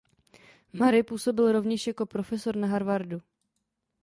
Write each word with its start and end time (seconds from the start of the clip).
Murray 0.73 1.03
působil 1.03 1.51
rovněž 1.51 1.87
jako 1.87 2.05
profesor 2.05 2.55
na 2.55 2.67
Harvardu. 2.67 3.21